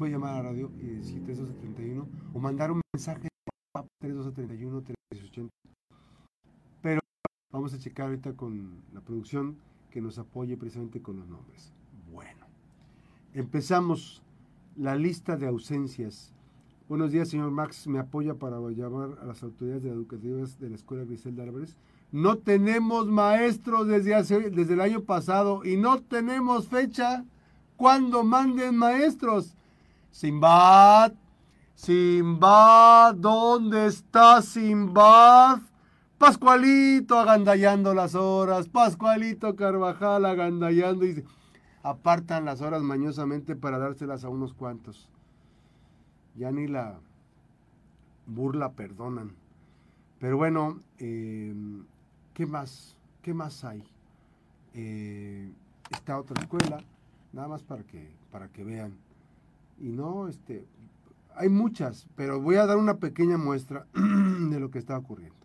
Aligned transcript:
puede 0.00 0.12
llamar 0.12 0.32
a 0.32 0.36
la 0.36 0.42
radio 0.44 0.70
y 0.80 0.86
decir 0.86 1.22
3231 1.24 2.08
o 2.32 2.38
mandar 2.38 2.72
un 2.72 2.80
mensaje 2.94 3.28
a 3.76 3.84
3231 4.00 4.80
380. 4.80 5.50
Pero 6.80 7.00
vamos 7.52 7.74
a 7.74 7.78
checar 7.78 8.06
ahorita 8.06 8.32
con 8.32 8.82
la 8.94 9.02
producción 9.02 9.58
que 9.90 10.00
nos 10.00 10.18
apoye 10.18 10.56
precisamente 10.56 11.02
con 11.02 11.18
los 11.18 11.28
nombres. 11.28 11.74
Bueno, 12.10 12.46
empezamos 13.34 14.22
la 14.74 14.96
lista 14.96 15.36
de 15.36 15.48
ausencias. 15.48 16.32
Buenos 16.88 17.12
días, 17.12 17.28
señor 17.28 17.50
Max. 17.50 17.86
Me 17.86 17.98
apoya 17.98 18.36
para 18.36 18.58
llamar 18.70 19.18
a 19.20 19.26
las 19.26 19.42
autoridades 19.42 19.84
educativas 19.84 20.58
de 20.58 20.70
la 20.70 20.76
Escuela 20.76 21.04
Griselda 21.04 21.42
Álvarez. 21.42 21.76
No 22.10 22.38
tenemos 22.38 23.06
maestros 23.06 23.86
desde, 23.86 24.48
desde 24.48 24.72
el 24.72 24.80
año 24.80 25.02
pasado 25.02 25.62
y 25.62 25.76
no 25.76 26.00
tenemos 26.00 26.68
fecha 26.68 27.22
cuando 27.76 28.24
manden 28.24 28.76
maestros. 28.78 29.58
Simbad, 30.10 31.12
Simbad, 31.74 33.14
¿dónde 33.14 33.86
está 33.86 34.42
Simbad? 34.42 35.60
Pascualito 36.18 37.18
agandallando 37.18 37.94
las 37.94 38.14
horas, 38.14 38.68
Pascualito 38.68 39.56
Carvajal 39.56 40.26
agandallando 40.26 41.06
y 41.06 41.24
apartan 41.82 42.44
las 42.44 42.60
horas 42.60 42.82
mañosamente 42.82 43.56
para 43.56 43.78
dárselas 43.78 44.24
a 44.24 44.28
unos 44.28 44.52
cuantos. 44.52 45.08
Ya 46.36 46.50
ni 46.52 46.66
la 46.66 46.98
burla 48.26 48.72
perdonan. 48.72 49.32
Pero 50.18 50.36
bueno, 50.36 50.80
eh, 50.98 51.54
¿qué 52.34 52.46
más? 52.46 52.96
¿Qué 53.22 53.32
más 53.32 53.64
hay? 53.64 53.82
Eh, 54.74 55.50
está 55.90 56.18
otra 56.18 56.42
escuela, 56.42 56.84
nada 57.32 57.48
más 57.48 57.62
para 57.62 57.82
que, 57.84 58.10
para 58.30 58.48
que 58.48 58.64
vean. 58.64 58.92
Y 59.80 59.90
no, 59.90 60.28
este, 60.28 60.66
hay 61.34 61.48
muchas, 61.48 62.06
pero 62.16 62.40
voy 62.40 62.56
a 62.56 62.66
dar 62.66 62.76
una 62.76 62.98
pequeña 62.98 63.38
muestra 63.38 63.86
de 63.94 64.60
lo 64.60 64.70
que 64.70 64.78
está 64.78 64.96
ocurriendo. 64.98 65.36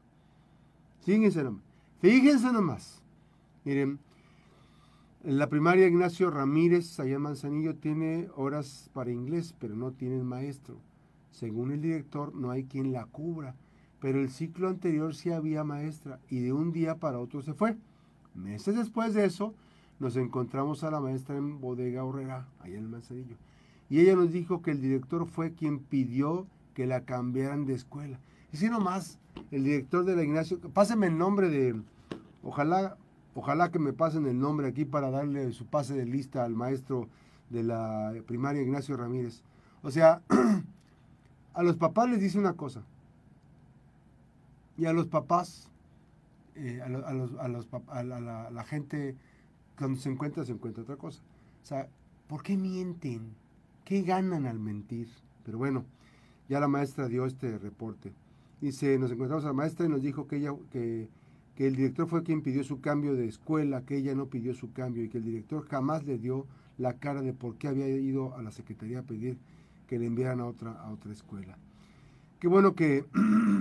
Fíjense 1.02 1.44
nomás. 1.44 1.64
Fíjense 2.02 2.52
nomás. 2.52 3.02
Miren, 3.64 4.00
en 5.23 5.38
la 5.39 5.47
primaria 5.47 5.88
Ignacio 5.88 6.30
Ramírez, 6.30 7.00
allá 7.00 7.16
en 7.16 7.22
Manzanillo, 7.22 7.75
tiene 7.75 8.30
horas 8.36 8.89
para 8.94 9.11
inglés, 9.11 9.55
pero 9.59 9.75
no 9.75 9.92
tiene 9.92 10.22
maestro. 10.22 10.77
Según 11.31 11.72
el 11.72 11.81
director, 11.81 12.36
no 12.36 12.52
hay 12.52 12.66
quien 12.66 12.92
la 12.92 13.05
cubra. 13.05 13.55
Pero 13.99 14.20
el 14.20 14.30
ciclo 14.30 14.67
anterior 14.67 15.16
sí 15.16 15.31
había 15.31 15.64
maestra 15.64 16.20
y 16.30 16.42
de 16.42 16.53
un 16.53 16.72
día 16.72 16.97
para 16.97 17.20
otro 17.20 17.42
se 17.42 17.53
fue. 17.53 17.75
Meses 18.36 18.75
después 18.75 19.14
de 19.14 19.25
eso, 19.25 19.55
nos 19.99 20.16
encontramos 20.17 20.83
a 20.83 20.92
la 20.92 20.99
maestra 20.99 21.38
en 21.38 21.59
Bodega 21.59 22.03
Horrera, 22.03 22.47
allá 22.59 22.77
en 22.77 22.92
Manzanillo. 22.92 23.38
Y 23.89 24.00
ella 24.00 24.16
nos 24.16 24.31
dijo 24.31 24.61
que 24.61 24.72
el 24.72 24.81
director 24.81 25.28
fue 25.28 25.53
quien 25.53 25.80
pidió 25.80 26.47
que 26.73 26.86
la 26.86 27.02
cambiaran 27.02 27.66
de 27.66 27.73
escuela. 27.73 28.19
Y 28.52 28.58
si 28.58 28.69
nomás, 28.69 29.19
el 29.52 29.64
director 29.64 30.05
de 30.05 30.16
la 30.16 30.23
Ignacio, 30.23 30.59
páseme 30.59 31.08
el 31.08 31.17
nombre 31.17 31.50
de, 31.50 31.81
ojalá, 32.44 32.97
ojalá 33.33 33.72
que 33.72 33.80
me 33.80 33.94
pasen 33.94 34.25
el 34.25 34.39
nombre 34.39 34.67
aquí 34.67 34.86
para 34.86 35.11
darle 35.11 35.52
su 35.52 35.66
pase 35.66 35.94
de 35.94 36.05
lista 36.05 36.44
al 36.44 36.53
maestro 36.53 37.08
de 37.50 37.64
la 37.64 38.14
primaria 38.25 38.61
Ignacio 38.61 38.97
Ramírez. 38.97 39.44
O 39.81 39.92
sea, 39.92 40.22
a 41.53 41.64
los 41.64 41.75
papás 41.75 42.09
les 42.09 42.20
dice 42.20 42.39
una 42.39 42.53
cosa. 42.53 42.83
Y 44.77 44.86
a 44.86 44.94
los 44.94 45.08
papás, 45.08 45.70
eh, 46.55 46.81
a, 46.81 46.86
a, 46.86 47.14
los, 47.14 47.33
a, 47.39 47.47
los, 47.47 47.67
a 47.88 48.03
la, 48.03 48.49
la 48.49 48.64
gente 48.64 49.16
cuando 49.77 49.99
se 49.99 50.09
encuentra, 50.09 50.44
se 50.45 50.52
encuentra 50.53 50.83
otra 50.83 50.97
cosa. 50.97 51.22
O 51.64 51.66
sea, 51.66 51.88
¿por 52.27 52.44
qué 52.44 52.58
mienten? 52.58 53.36
¿Qué 53.86 54.02
ganan 54.02 54.47
al 54.47 54.58
mentir? 54.58 55.08
Pero 55.45 55.59
bueno, 55.59 55.86
ya 56.50 56.59
la 56.59 56.67
maestra 56.67 57.08
dio 57.08 57.28
este 57.28 57.59
reporte. 57.59 58.11
Dice, 58.59 58.97
nos 58.97 59.11
encontramos 59.11 59.45
a 59.45 59.50
la 59.50 59.53
maestra 59.53 59.86
y 59.86 59.89
nos 59.89 60.02
dijo 60.02 60.27
que 60.27 60.38
ella, 60.38 60.55
que, 60.72 61.08
el 61.58 61.76
director 61.76 62.08
fue 62.08 62.23
quien 62.23 62.42
pidió 62.42 62.64
su 62.64 62.82
cambio 62.82 63.14
de 63.14 63.27
escuela, 63.27 63.83
que 63.86 63.98
ella 63.98 64.15
no 64.15 64.26
pidió 64.26 64.55
su 64.55 64.73
cambio 64.73 65.04
y 65.04 65.09
que 65.09 65.20
el 65.20 65.23
director 65.23 65.67
jamás 65.67 66.04
le 66.04 66.17
dio 66.17 66.48
la 66.80 66.93
cara 66.93 67.21
de 67.21 67.33
por 67.33 67.58
qué 67.58 67.67
había 67.67 67.87
ido 67.87 68.36
a 68.36 68.42
la 68.42 68.52
secretaría 68.52 68.99
a 68.99 69.04
pedir 69.04 69.37
que 69.88 69.99
le 69.99 70.08
enviaran 70.08 70.39
a 70.39 70.45
otra, 70.45 70.71
a 70.71 70.89
otra 70.89 71.14
escuela. 71.14 71.55
Qué 72.39 72.48
bueno 72.48 72.73
que, 72.73 73.05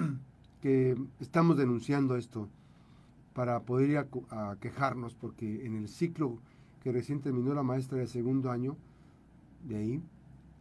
que 0.63 0.97
estamos 1.21 1.59
denunciando 1.59 2.17
esto 2.17 2.49
para 3.35 3.61
poder 3.61 3.91
ir 3.91 3.99
a, 3.99 4.07
a, 4.31 4.57
quejarnos, 4.57 5.15
porque 5.15 5.67
en 5.67 5.77
el 5.77 5.89
ciclo 5.89 6.39
que 6.83 6.93
recién 6.93 7.21
terminó 7.21 7.53
la 7.53 7.63
maestra 7.63 7.99
de 7.99 8.07
segundo 8.07 8.51
año, 8.51 8.77
de 9.65 9.77
ahí, 9.77 10.03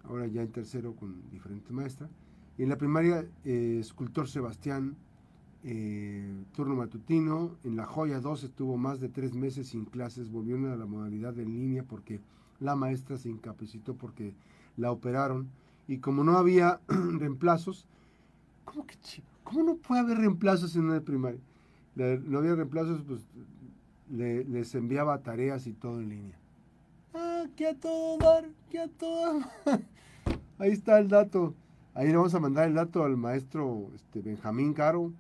ahora 0.04 0.28
ya 0.28 0.42
en 0.42 0.52
tercero 0.52 0.96
con 0.96 1.30
diferente 1.32 1.72
maestra, 1.74 2.10
y 2.58 2.64
en 2.64 2.70
la 2.70 2.78
primaria, 2.78 3.26
eh, 3.46 3.78
escultor 3.80 4.28
Sebastián, 4.28 4.96
eh, 5.64 6.44
turno 6.54 6.76
matutino, 6.76 7.56
en 7.64 7.78
la 7.78 7.86
Joya 7.86 8.20
2 8.20 8.44
estuvo 8.44 8.78
más 8.78 9.00
de 9.00 9.10
tres 9.10 9.34
meses 9.34 9.68
sin 9.68 9.86
clases, 9.86 10.30
volvieron 10.30 10.66
a 10.66 10.76
la 10.76 10.86
modalidad 10.86 11.38
en 11.40 11.54
línea 11.54 11.84
porque 11.84 12.20
la 12.60 12.76
maestra 12.76 13.18
se 13.18 13.30
incapacitó 13.30 13.96
porque 13.96 14.36
la 14.78 14.92
operaron, 14.92 15.50
y 15.88 15.98
como 15.98 16.24
no 16.24 16.38
había 16.38 16.80
reemplazos, 16.88 17.88
¿cómo, 18.66 18.86
que, 18.86 18.96
¿cómo 19.44 19.64
no 19.64 19.76
puede 19.78 20.02
haber 20.02 20.18
reemplazos 20.18 20.76
en 20.76 20.86
una 20.86 21.02
primaria? 21.02 21.40
no 21.96 22.40
había 22.40 22.56
reemplazos, 22.56 23.04
pues 23.04 23.22
le, 24.10 24.44
les 24.46 24.74
enviaba 24.74 25.22
tareas 25.22 25.68
y 25.68 25.74
todo 25.74 26.02
en 26.02 26.10
línea. 26.10 26.40
Ah, 27.14 27.46
que 27.56 27.68
a 27.68 27.80
todo 27.80 28.18
dar, 28.18 28.50
que 28.70 28.80
a 28.80 28.88
todo 28.88 29.42
Ahí 30.58 30.72
está 30.72 31.00
el 31.00 31.08
dato. 31.08 31.54
Ahí 31.94 32.08
le 32.08 32.16
vamos 32.16 32.34
a 32.34 32.40
mandar 32.40 32.68
el 32.68 32.74
dato 32.74 33.04
al 33.04 33.18
maestro 33.18 33.90
este, 33.96 34.22
Benjamín 34.22 34.74
Caro. 34.74 35.12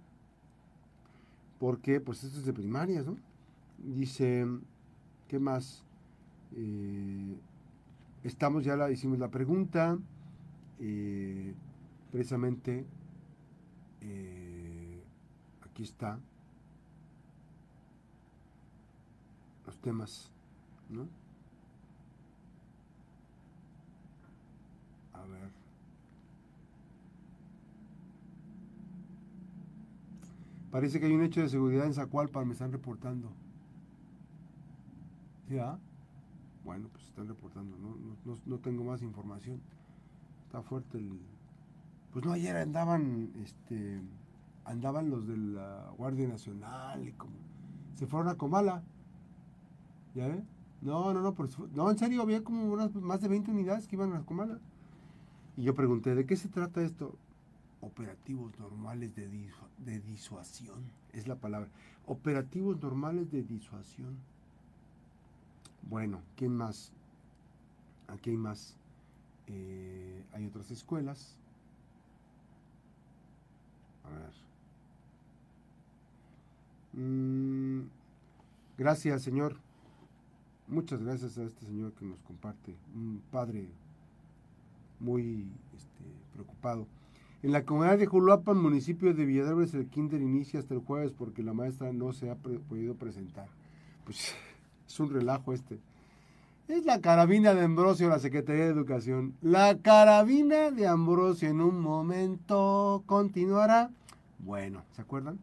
Porque, 1.59 1.99
pues 2.01 2.23
esto 2.23 2.39
es 2.39 2.45
de 2.45 2.53
primarias, 2.53 3.05
¿no? 3.05 3.17
Dice, 3.77 4.45
¿qué 5.27 5.39
más? 5.39 5.83
Eh, 6.55 7.37
estamos, 8.23 8.63
ya 8.63 8.89
hicimos 8.89 9.19
la 9.19 9.29
pregunta. 9.29 9.97
Eh, 10.79 11.53
precisamente, 12.11 12.85
eh, 14.01 15.03
aquí 15.61 15.83
está. 15.83 16.19
los 19.65 19.77
temas, 19.77 20.29
¿no? 20.89 21.07
A 25.13 25.25
ver. 25.25 25.49
Parece 30.73 30.99
que 30.99 31.05
hay 31.05 31.13
un 31.13 31.21
hecho 31.21 31.39
de 31.39 31.49
seguridad 31.49 31.85
en 31.85 31.93
Zacualpa, 31.93 32.43
me 32.43 32.53
están 32.53 32.71
reportando. 32.71 33.31
¿Ya? 35.47 35.77
Bueno, 36.65 36.89
pues 36.91 37.03
están 37.05 37.27
reportando, 37.27 37.77
no, 37.77 37.95
no, 38.25 38.39
no 38.43 38.57
tengo 38.57 38.83
más 38.83 39.03
información. 39.03 39.61
Está 40.47 40.63
fuerte 40.63 40.97
el... 40.97 41.11
Pues 42.11 42.25
no, 42.25 42.31
ayer 42.31 42.57
andaban, 42.57 43.31
este, 43.43 44.01
andaban 44.65 45.11
los 45.11 45.27
de 45.27 45.37
la 45.37 45.93
Guardia 45.95 46.27
Nacional 46.27 47.07
y 47.07 47.11
como... 47.11 47.35
Se 47.93 48.07
fueron 48.07 48.29
a 48.29 48.35
Comala. 48.35 48.81
¿Ya 50.15 50.27
ve? 50.27 50.43
No, 50.81 51.13
no, 51.13 51.21
no, 51.21 51.35
por, 51.35 51.49
no, 51.75 51.91
en 51.91 51.99
serio, 51.99 52.23
había 52.23 52.43
como 52.43 52.65
unas, 52.65 52.95
más 52.95 53.21
de 53.21 53.27
20 53.27 53.51
unidades 53.51 53.87
que 53.87 53.95
iban 53.95 54.11
a 54.11 54.17
la 54.17 54.25
Comala. 54.25 54.57
Y 55.55 55.61
yo 55.65 55.75
pregunté, 55.75 56.15
¿de 56.15 56.25
qué 56.25 56.35
se 56.35 56.49
trata 56.49 56.81
esto? 56.81 57.15
Operativos 57.83 58.57
normales 58.59 59.13
de, 59.13 59.27
disu 59.27 59.65
de 59.79 59.99
disuasión, 59.99 60.81
es 61.11 61.27
la 61.27 61.35
palabra. 61.35 61.67
Operativos 62.05 62.81
normales 62.81 63.29
de 63.29 63.43
disuasión. 63.43 64.17
Bueno, 65.89 66.21
¿quién 66.37 66.55
más? 66.55 66.93
Aquí 68.07 68.29
hay 68.29 68.37
más. 68.37 68.77
Eh, 69.47 70.23
hay 70.31 70.45
otras 70.45 70.71
escuelas. 70.71 71.35
A 74.05 74.09
ver. 74.11 74.33
Mm, 76.93 77.89
gracias, 78.77 79.23
señor. 79.23 79.57
Muchas 80.69 81.03
gracias 81.03 81.37
a 81.37 81.43
este 81.43 81.65
señor 81.65 81.91
que 81.91 82.05
nos 82.05 82.21
comparte. 82.21 82.77
Un 82.95 83.21
padre 83.29 83.67
muy 85.01 85.51
este, 85.75 86.05
preocupado. 86.31 86.87
En 87.43 87.51
la 87.51 87.65
comunidad 87.65 87.97
de 87.97 88.05
Juluapan, 88.05 88.57
municipio 88.57 89.13
de 89.13 89.25
Villadobres, 89.25 89.73
el 89.73 89.87
kinder 89.87 90.21
inicia 90.21 90.61
hasta 90.61 90.73
el 90.73 90.79
jueves 90.79 91.11
porque 91.11 91.43
la 91.43 91.51
maestra 91.51 91.91
no 91.91 92.13
se 92.13 92.29
ha 92.29 92.35
podido 92.35 92.95
presentar. 92.95 93.47
Pues 94.05 94.33
es 94.87 94.99
un 95.01 95.11
relajo 95.11 95.51
este. 95.51 95.77
Es 96.69 96.85
la 96.85 97.01
carabina 97.01 97.53
de 97.53 97.65
Ambrosio, 97.65 98.07
la 98.07 98.19
Secretaría 98.19 98.63
de 98.63 98.71
Educación. 98.71 99.33
La 99.41 99.77
carabina 99.77 100.71
de 100.71 100.87
Ambrosio 100.87 101.49
en 101.49 101.59
un 101.59 101.81
momento 101.81 103.03
continuará. 103.05 103.91
Bueno, 104.39 104.83
¿se 104.93 105.01
acuerdan? 105.01 105.37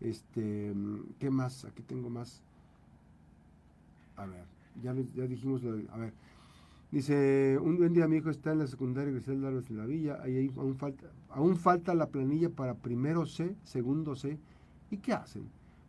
Este, 0.00 0.74
¿qué 1.20 1.30
más? 1.30 1.64
Aquí 1.64 1.82
tengo 1.82 2.10
más. 2.10 2.42
A 4.16 4.26
ver, 4.26 4.44
ya, 4.82 4.92
ya 5.14 5.28
dijimos 5.28 5.62
lo 5.62 5.76
de, 5.76 5.86
A 5.92 5.98
ver, 5.98 6.12
Dice, 6.92 7.58
un 7.58 7.78
buen 7.78 7.94
día 7.94 8.06
mi 8.06 8.16
hijo 8.18 8.28
está 8.28 8.52
en 8.52 8.58
la 8.58 8.66
secundaria 8.66 9.10
Griselda 9.10 9.48
Álvarez 9.48 9.66
de 9.66 9.74
la 9.74 9.86
Villa, 9.86 10.18
ahí 10.22 10.52
aún 10.54 10.76
falta, 10.76 11.06
aún 11.30 11.56
falta 11.56 11.94
la 11.94 12.08
planilla 12.10 12.50
para 12.50 12.74
primero 12.74 13.24
C, 13.24 13.56
segundo 13.64 14.14
C, 14.14 14.38
¿y 14.90 14.98
qué 14.98 15.14
hacen? 15.14 15.44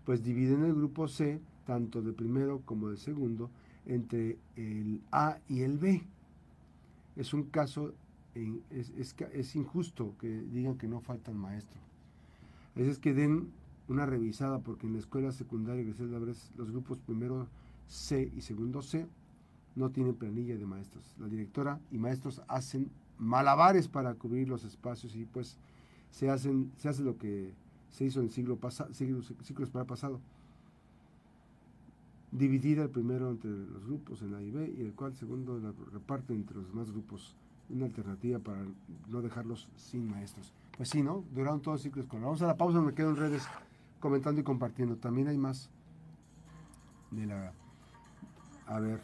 Pues 0.05 0.23
dividen 0.23 0.63
el 0.63 0.73
grupo 0.73 1.09
C, 1.09 1.41
tanto 1.65 2.01
de 2.01 2.13
primero 2.13 2.61
como 2.63 2.89
de 2.89 2.95
segundo, 2.95 3.49
entre 3.85 4.37
el 4.55 5.01
A 5.11 5.39
y 5.49 5.63
el 5.63 5.77
B. 5.77 6.03
Es 7.17 7.33
un 7.33 7.43
caso, 7.43 7.93
es, 8.69 8.93
es, 8.97 9.55
injusto 9.57 10.15
que 10.21 10.29
digan 10.53 10.77
que 10.77 10.87
no 10.87 11.01
faltan 11.01 11.35
maestros. 11.35 11.83
Es 12.77 12.97
que 12.97 13.13
den 13.13 13.49
una 13.89 14.05
revisada, 14.05 14.59
porque 14.59 14.87
en 14.87 14.93
la 14.93 14.99
escuela 14.99 15.33
secundaria 15.33 15.83
Griselda 15.83 16.15
Álvarez 16.15 16.49
los 16.55 16.71
grupos 16.71 16.97
primero 16.99 17.49
C 17.87 18.31
y 18.33 18.39
segundo 18.39 18.81
C 18.81 19.05
no 19.75 19.89
tienen 19.89 20.15
planilla 20.15 20.57
de 20.57 20.65
maestros. 20.65 21.03
La 21.19 21.27
directora 21.27 21.79
y 21.91 21.97
maestros 21.97 22.41
hacen 22.47 22.89
malabares 23.17 23.87
para 23.87 24.13
cubrir 24.15 24.47
los 24.47 24.63
espacios 24.63 25.15
y 25.15 25.25
pues 25.25 25.57
se 26.11 26.29
hacen 26.29 26.71
se 26.77 26.89
hace 26.89 27.03
lo 27.03 27.17
que 27.17 27.53
se 27.89 28.05
hizo 28.05 28.19
en 28.19 28.25
el 28.25 28.31
siglo 28.31 28.57
pasado, 28.57 28.93
siglo, 28.93 29.19
escolar 29.19 29.85
pasado. 29.85 30.19
Dividir 32.31 32.79
el 32.79 32.89
primero 32.89 33.29
entre 33.29 33.51
los 33.51 33.85
grupos 33.85 34.23
en 34.23 34.33
A 34.33 34.41
y 34.41 34.49
B 34.49 34.73
y 34.75 34.81
el 34.81 34.93
cual 34.93 35.13
segundo 35.13 35.59
la 35.59 35.71
reparten 35.91 36.37
entre 36.37 36.57
los 36.57 36.67
demás 36.67 36.91
grupos. 36.91 37.35
Una 37.69 37.85
alternativa 37.85 38.39
para 38.39 38.65
no 39.07 39.21
dejarlos 39.21 39.69
sin 39.75 40.09
maestros. 40.09 40.51
Pues 40.75 40.89
sí, 40.89 41.03
¿no? 41.03 41.23
Duraron 41.33 41.61
todo 41.61 41.75
el 41.75 41.79
ciclo 41.79 42.01
escolar. 42.01 42.25
Vamos 42.25 42.41
a 42.41 42.47
la 42.47 42.57
pausa, 42.57 42.81
me 42.81 42.93
quedo 42.93 43.11
en 43.11 43.15
redes 43.15 43.43
comentando 43.99 44.41
y 44.41 44.43
compartiendo. 44.43 44.97
También 44.97 45.27
hay 45.27 45.37
más 45.37 45.69
de 47.11 47.27
la... 47.27 47.53
A 48.65 48.79
ver, 48.79 49.01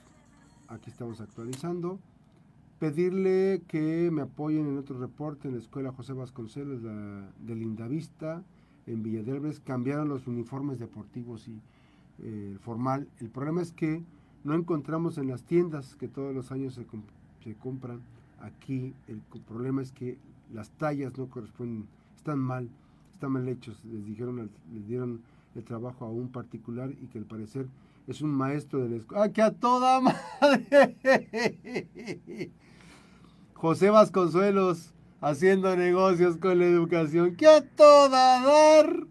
aquí 0.69 0.89
estamos 0.89 1.19
actualizando. 1.21 1.99
Pedirle 2.79 3.61
que 3.67 4.09
me 4.11 4.21
apoyen 4.21 4.67
en 4.67 4.77
otro 4.77 4.97
reporte 4.97 5.47
en 5.47 5.55
la 5.55 5.59
escuela 5.59 5.91
José 5.91 6.13
Vasconcelos 6.13 6.81
de 6.81 7.55
Lindavista, 7.55 8.43
en 8.87 9.03
Villa 9.03 9.21
Cambiaron 9.65 10.07
los 10.07 10.27
uniformes 10.27 10.79
deportivos 10.79 11.47
y 11.47 11.59
eh, 12.23 12.57
formal. 12.61 13.07
El 13.19 13.29
problema 13.29 13.61
es 13.61 13.73
que 13.73 14.01
no 14.43 14.55
encontramos 14.55 15.17
en 15.17 15.27
las 15.27 15.43
tiendas 15.43 15.95
que 15.95 16.07
todos 16.07 16.33
los 16.33 16.51
años 16.51 16.73
se, 16.73 16.85
se 17.43 17.55
compran 17.55 17.99
aquí. 18.39 18.93
El 19.07 19.21
problema 19.41 19.81
es 19.81 19.91
que 19.91 20.17
las 20.53 20.69
tallas 20.71 21.17
no 21.17 21.27
corresponden, 21.27 21.85
están 22.15 22.39
mal, 22.39 22.69
están 23.11 23.33
mal 23.33 23.47
hechos. 23.49 23.83
Les 23.85 24.05
dijeron, 24.05 24.49
les 24.73 24.87
dieron 24.87 25.21
el 25.55 25.63
trabajo 25.65 26.05
a 26.05 26.09
un 26.09 26.29
particular 26.29 26.91
y 26.91 27.07
que 27.07 27.19
al 27.19 27.25
parecer 27.25 27.67
es 28.09 28.21
un 28.21 28.31
maestro 28.31 28.79
de 28.79 28.89
la 28.89 28.95
escuela. 28.95 29.23
¡Ah, 29.23 29.29
que 29.29 29.41
a 29.43 29.51
toda 29.51 30.01
madre! 30.01 30.97
José 33.53 33.91
Vasconcelos 33.91 34.93
haciendo 35.21 35.75
negocios 35.75 36.37
con 36.37 36.57
la 36.57 36.65
educación. 36.65 37.35
¡Que 37.35 37.45
a 37.45 37.61
toda 37.61 38.41
dar! 38.41 39.05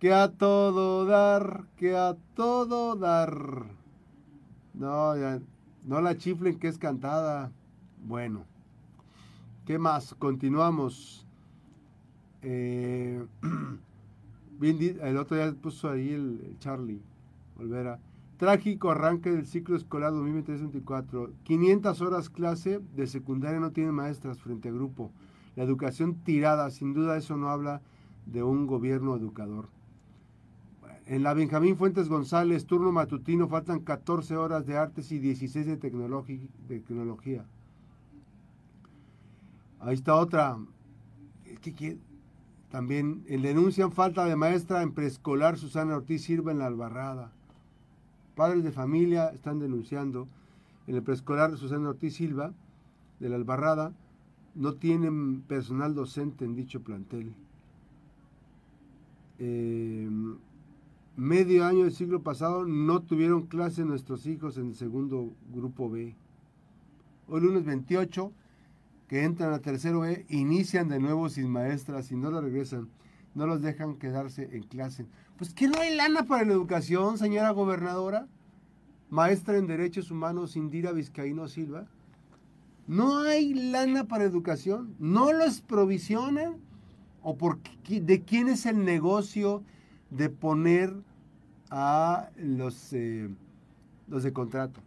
Que 0.00 0.12
a 0.12 0.32
todo 0.32 1.06
dar, 1.06 1.64
que 1.76 1.96
a 1.96 2.16
todo 2.34 2.96
dar. 2.96 3.66
No, 4.74 5.16
ya, 5.16 5.40
no 5.84 6.00
la 6.00 6.16
chiflen 6.16 6.58
que 6.58 6.68
es 6.68 6.78
cantada. 6.78 7.52
Bueno, 8.04 8.46
¿qué 9.64 9.78
más? 9.78 10.14
Continuamos. 10.14 11.24
Eh, 12.42 13.24
el 14.60 15.16
otro 15.16 15.36
día 15.36 15.52
puso 15.60 15.90
ahí 15.90 16.10
el 16.10 16.56
Charlie. 16.58 17.02
Olvera. 17.58 17.98
Trágico 18.36 18.90
arranque 18.90 19.30
del 19.30 19.46
ciclo 19.46 19.76
escolar 19.76 20.12
2023-2024. 20.12 21.32
500 21.42 22.00
horas 22.00 22.30
clase 22.30 22.80
de 22.94 23.06
secundaria 23.08 23.58
no 23.58 23.72
tienen 23.72 23.94
maestras 23.94 24.40
frente 24.40 24.68
a 24.68 24.72
grupo. 24.72 25.10
La 25.56 25.64
educación 25.64 26.14
tirada, 26.22 26.70
sin 26.70 26.94
duda 26.94 27.16
eso 27.16 27.36
no 27.36 27.50
habla 27.50 27.82
de 28.26 28.44
un 28.44 28.66
gobierno 28.66 29.16
educador. 29.16 29.68
En 31.06 31.22
la 31.22 31.34
Benjamín 31.34 31.76
Fuentes 31.76 32.08
González, 32.08 32.66
turno 32.66 32.92
matutino, 32.92 33.48
faltan 33.48 33.80
14 33.80 34.36
horas 34.36 34.66
de 34.66 34.76
artes 34.76 35.10
y 35.10 35.18
16 35.18 35.66
de, 35.66 35.76
tecnología. 35.76 37.44
Ahí 39.80 39.94
está 39.94 40.14
otra. 40.14 40.58
También 42.70 43.24
denuncian 43.24 43.90
falta 43.90 44.26
de 44.26 44.36
maestra 44.36 44.82
en 44.82 44.92
preescolar 44.92 45.56
Susana 45.56 45.96
Ortiz 45.96 46.22
Silva 46.24 46.52
en 46.52 46.58
la 46.58 46.66
Albarrada. 46.66 47.32
Padres 48.38 48.62
de 48.62 48.70
familia 48.70 49.30
están 49.30 49.58
denunciando 49.58 50.28
en 50.86 50.94
el 50.94 51.02
preescolar 51.02 51.56
Susana 51.56 51.88
Ortiz 51.88 52.14
Silva 52.14 52.54
de 53.18 53.28
la 53.28 53.34
Albarrada 53.34 53.92
no 54.54 54.74
tienen 54.74 55.40
personal 55.40 55.92
docente 55.92 56.44
en 56.44 56.54
dicho 56.54 56.80
plantel. 56.80 57.34
Eh, 59.40 60.08
medio 61.16 61.66
año 61.66 61.82
del 61.82 61.92
siglo 61.92 62.22
pasado 62.22 62.64
no 62.64 63.02
tuvieron 63.02 63.48
clase 63.48 63.84
nuestros 63.84 64.24
hijos 64.26 64.56
en 64.56 64.68
el 64.68 64.74
segundo 64.76 65.32
grupo 65.52 65.90
B. 65.90 66.14
Hoy 67.26 67.40
lunes 67.40 67.64
28, 67.64 68.30
que 69.08 69.24
entran 69.24 69.52
a 69.52 69.58
tercero 69.58 69.98
B, 70.02 70.26
inician 70.28 70.88
de 70.88 71.00
nuevo 71.00 71.28
sin 71.28 71.50
maestras 71.50 72.12
y 72.12 72.14
no 72.14 72.30
lo 72.30 72.40
regresan, 72.40 72.88
no 73.34 73.48
los 73.48 73.60
dejan 73.62 73.96
quedarse 73.96 74.48
en 74.52 74.62
clase. 74.62 75.06
Pues 75.38 75.54
que 75.54 75.68
no 75.68 75.78
hay 75.78 75.94
lana 75.94 76.24
para 76.24 76.44
la 76.44 76.52
educación, 76.52 77.16
señora 77.16 77.52
gobernadora, 77.52 78.26
maestra 79.08 79.56
en 79.56 79.68
Derechos 79.68 80.10
Humanos 80.10 80.56
Indira 80.56 80.90
Vizcaíno 80.90 81.46
Silva. 81.46 81.86
No 82.88 83.18
hay 83.18 83.54
lana 83.54 84.08
para 84.08 84.24
educación, 84.24 84.96
no 84.98 85.32
los 85.32 85.60
provisionan 85.60 86.56
o 87.22 87.36
de 87.88 88.22
quién 88.22 88.48
es 88.48 88.66
el 88.66 88.84
negocio 88.84 89.62
de 90.10 90.28
poner 90.28 90.92
a 91.70 92.30
los, 92.36 92.92
eh, 92.92 93.28
los 94.08 94.24
de 94.24 94.32
contrato. 94.32 94.80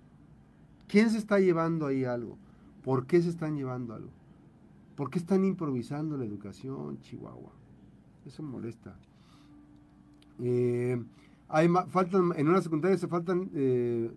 ¿Quién 0.89 1.11
se 1.11 1.17
está 1.17 1.39
llevando 1.39 1.85
ahí 1.85 2.03
algo? 2.03 2.37
¿Por 2.83 3.05
qué 3.05 3.21
se 3.21 3.29
están 3.29 3.55
llevando 3.55 3.93
algo? 3.93 4.09
¿Por 4.97 5.11
qué 5.11 5.19
están 5.19 5.45
improvisando 5.45 6.17
la 6.17 6.25
educación, 6.25 6.99
Chihuahua? 6.99 7.53
Eso 8.25 8.43
molesta. 8.43 8.97
Eh, 10.41 11.01
hay 11.47 11.67
faltan, 11.89 12.31
en 12.35 12.47
una 12.47 12.61
secundaria 12.61 12.97
se 12.97 13.07
faltan 13.07 13.49
eh, 13.53 14.11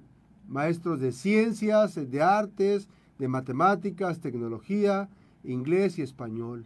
maestros 0.49 1.01
de 1.01 1.13
ciencias, 1.13 1.95
de 1.95 2.23
artes, 2.23 2.89
de 3.19 3.29
matemáticas, 3.29 4.21
tecnología, 4.21 5.09
inglés 5.43 5.99
y 5.99 6.03
español. 6.03 6.65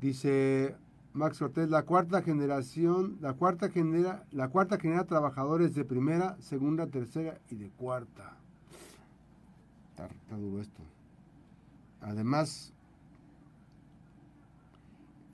Dice 0.00 0.76
Max 1.12 1.38
Cortés, 1.38 1.68
la 1.68 1.82
cuarta 1.82 2.22
generación, 2.22 3.18
la 3.20 3.34
cuarta 3.34 3.68
genera, 3.68 4.24
la 4.30 4.48
cuarta 4.48 4.78
genera 4.78 5.04
trabajadores 5.04 5.74
de 5.74 5.84
primera, 5.84 6.36
segunda, 6.40 6.86
tercera 6.86 7.38
y 7.50 7.56
de 7.56 7.68
cuarta. 7.70 8.36
Está, 9.90 10.36
duro 10.36 10.60
esto. 10.62 10.80
Además, 12.00 12.72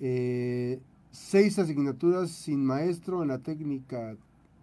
eh, 0.00 0.80
seis 1.14 1.60
asignaturas 1.60 2.28
sin 2.28 2.64
maestro 2.64 3.22
en 3.22 3.28
la 3.28 3.38
técnica 3.38 4.16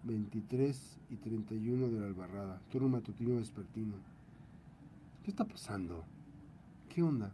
23 0.04 1.00
y 1.10 1.16
31 1.16 1.88
de 1.88 2.00
la 2.02 2.08
Albarrada, 2.08 2.62
turno 2.70 2.90
matutino 2.90 3.38
vespertino. 3.38 3.94
¿Qué 5.24 5.32
está 5.32 5.46
pasando? 5.46 6.04
¿Qué 6.90 7.02
onda? 7.02 7.32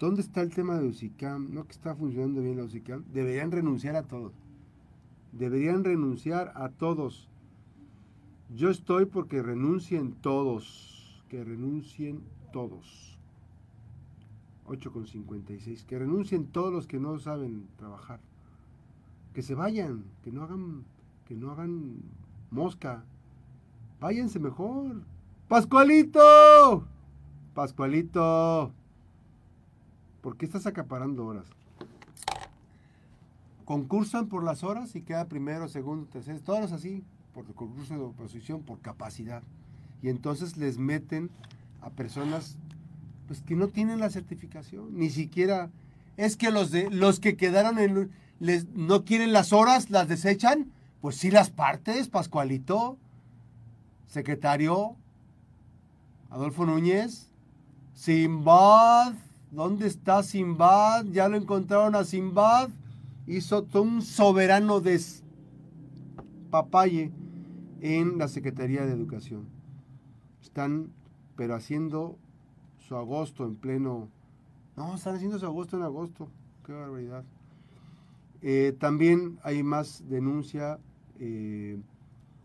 ¿Dónde 0.00 0.22
está 0.22 0.42
el 0.42 0.52
tema 0.52 0.76
de 0.76 0.88
UCICAM? 0.88 1.54
¿No 1.54 1.64
que 1.66 1.72
está 1.72 1.94
funcionando 1.94 2.42
bien 2.42 2.56
la 2.56 2.64
UCICAM? 2.64 3.04
Deberían 3.12 3.52
renunciar 3.52 3.94
a 3.94 4.02
todos. 4.02 4.32
Deberían 5.30 5.84
renunciar 5.84 6.50
a 6.56 6.68
todos. 6.70 7.28
Yo 8.52 8.70
estoy 8.70 9.06
porque 9.06 9.40
renuncien 9.40 10.14
todos. 10.14 11.22
Que 11.28 11.44
renuncien 11.44 12.24
todos. 12.52 13.14
8,56. 14.66 15.84
Que 15.84 15.98
renuncien 15.98 16.46
todos 16.46 16.72
los 16.72 16.86
que 16.86 16.98
no 16.98 17.18
saben 17.18 17.66
trabajar. 17.76 18.20
Que 19.32 19.42
se 19.42 19.54
vayan. 19.54 20.04
Que 20.22 20.32
no 20.32 20.42
hagan, 20.42 20.84
que 21.26 21.34
no 21.34 21.50
hagan 21.50 22.02
mosca. 22.50 23.04
Váyanse 24.00 24.38
mejor. 24.38 25.02
Pascualito. 25.48 26.86
Pascualito. 27.54 28.72
¿Por 30.20 30.36
qué 30.36 30.46
estás 30.46 30.66
acaparando 30.66 31.26
horas? 31.26 31.46
Concursan 33.64 34.28
por 34.28 34.42
las 34.42 34.62
horas 34.62 34.94
y 34.96 35.02
queda 35.02 35.26
primero, 35.26 35.68
segundo, 35.68 36.06
tercero, 36.06 36.40
todos 36.40 36.72
así, 36.72 37.02
por 37.32 37.44
concurso 37.54 37.94
de 37.94 38.00
oposición, 38.00 38.62
por 38.62 38.80
capacidad. 38.80 39.42
Y 40.02 40.08
entonces 40.08 40.56
les 40.56 40.78
meten 40.78 41.30
a 41.80 41.90
personas 41.90 42.58
pues 43.26 43.42
que 43.42 43.56
no 43.56 43.68
tienen 43.68 44.00
la 44.00 44.10
certificación, 44.10 44.98
ni 44.98 45.10
siquiera 45.10 45.70
es 46.16 46.36
que 46.36 46.50
los 46.50 46.70
de 46.70 46.90
los 46.90 47.20
que 47.20 47.36
quedaron 47.36 47.78
en 47.78 48.10
les 48.40 48.68
no 48.70 49.04
quieren 49.04 49.32
las 49.32 49.52
horas, 49.52 49.90
las 49.90 50.08
desechan, 50.08 50.72
Pues 51.00 51.16
sí 51.16 51.30
las 51.30 51.50
partes, 51.50 52.08
Pascualito, 52.08 52.96
secretario, 54.06 54.96
Adolfo 56.30 56.64
Núñez, 56.64 57.30
Simbad, 57.92 59.12
¿dónde 59.50 59.86
está 59.86 60.22
Simbad? 60.22 61.04
Ya 61.06 61.28
lo 61.28 61.36
encontraron 61.36 61.94
a 61.94 62.04
Simbad, 62.04 62.70
hizo 63.26 63.66
un 63.74 64.00
soberano 64.02 64.80
despapalle 64.80 67.12
en 67.80 68.18
la 68.18 68.28
Secretaría 68.28 68.86
de 68.86 68.92
Educación. 68.92 69.46
Están, 70.42 70.90
pero 71.36 71.54
haciendo 71.54 72.18
su 72.86 72.96
agosto 72.96 73.44
en 73.44 73.56
pleno... 73.56 74.08
No, 74.76 74.94
están 74.94 75.14
haciendo 75.16 75.38
su 75.38 75.46
agosto 75.46 75.76
en 75.76 75.84
agosto. 75.84 76.28
Qué 76.66 76.72
barbaridad. 76.72 77.24
Eh, 78.42 78.76
también 78.78 79.38
hay 79.42 79.62
más 79.62 80.08
denuncia. 80.08 80.78
Eh, 81.18 81.80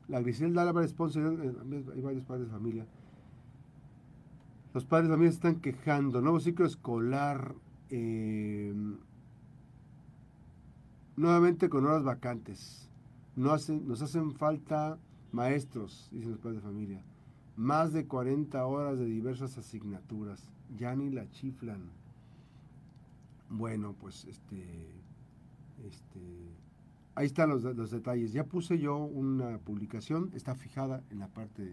la 0.07 0.21
Griselda 0.21 0.61
Álvarez 0.61 0.93
Ponce, 0.93 1.19
eh, 1.19 1.53
hay 1.93 2.01
varios 2.01 2.23
padres 2.23 2.45
de 2.45 2.51
familia. 2.51 2.85
Los 4.73 4.85
padres 4.85 5.09
de 5.09 5.15
familia 5.15 5.31
están 5.31 5.59
quejando. 5.59 6.21
Nuevo 6.21 6.39
ciclo 6.39 6.65
escolar. 6.65 7.55
nuevamente 11.17 11.67
con 11.69 11.85
horas 11.85 12.03
vacantes. 12.03 12.89
No 13.35 13.51
hacen, 13.51 13.87
nos 13.87 14.01
hacen 14.01 14.31
falta 14.33 14.97
maestros, 15.31 16.09
dicen 16.11 16.31
los 16.31 16.39
padres 16.39 16.61
de 16.61 16.67
familia. 16.67 17.03
Más 17.59 17.91
de 17.91 18.07
40 18.07 18.65
horas 18.65 18.99
de 18.99 19.05
diversas 19.05 19.57
asignaturas. 19.57 20.49
Ya 20.77 20.95
ni 20.95 21.09
la 21.09 21.29
chiflan. 21.29 21.89
Bueno, 23.49 23.93
pues 23.99 24.23
este, 24.23 24.63
este, 25.85 26.21
ahí 27.15 27.25
están 27.25 27.49
los, 27.49 27.63
los, 27.63 27.91
detalles. 27.91 28.31
Ya 28.31 28.45
puse 28.45 28.79
yo 28.79 28.95
una 28.95 29.57
publicación, 29.57 30.31
está 30.33 30.55
fijada 30.55 31.03
en 31.11 31.19
la 31.19 31.27
parte 31.27 31.65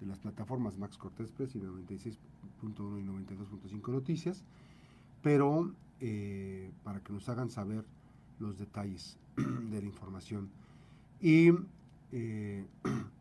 de, 0.00 0.06
las 0.08 0.18
plataformas 0.18 0.76
Max 0.76 0.98
Cortés 0.98 1.30
Press 1.30 1.54
y 1.54 1.60
96.1 1.60 2.18
y 2.98 3.04
92.5 3.04 3.92
Noticias, 3.92 4.42
pero 5.22 5.72
eh, 6.00 6.72
para 6.82 6.98
que 6.98 7.12
nos 7.12 7.28
hagan 7.28 7.48
saber 7.48 7.84
los 8.40 8.58
detalles 8.58 9.20
de 9.70 9.80
la 9.80 9.86
información. 9.86 10.50
Y 11.20 11.50
eh, 12.10 12.66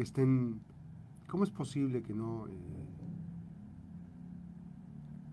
que 0.00 0.04
estén, 0.04 0.62
¿cómo 1.28 1.44
es 1.44 1.50
posible 1.50 2.02
que 2.02 2.14
no... 2.14 2.46
Eh, 2.48 2.52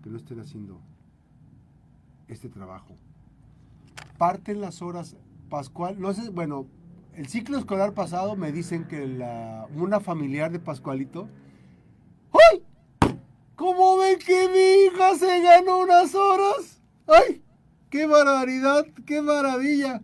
que 0.02 0.10
no 0.10 0.18
estén 0.18 0.40
haciendo 0.40 0.82
este 2.26 2.50
trabajo. 2.50 2.94
Parten 4.18 4.60
las 4.60 4.82
horas, 4.82 5.16
Pascual, 5.48 5.98
no 5.98 6.12
sé, 6.12 6.28
bueno, 6.28 6.66
el 7.14 7.28
ciclo 7.28 7.56
escolar 7.56 7.94
pasado 7.94 8.36
me 8.36 8.52
dicen 8.52 8.86
que 8.86 9.06
la, 9.06 9.66
una 9.74 10.00
familiar 10.00 10.52
de 10.52 10.58
Pascualito, 10.58 11.30
¡ay! 12.34 12.62
¿Cómo 13.56 13.96
ven 13.96 14.18
que 14.18 14.48
mi 14.50 14.84
hija 14.84 15.14
se 15.14 15.40
ganó 15.40 15.78
unas 15.78 16.14
horas? 16.14 16.82
¡Ay! 17.06 17.42
¡Qué 17.88 18.04
barbaridad! 18.04 18.84
¡Qué 19.06 19.22
maravilla! 19.22 20.02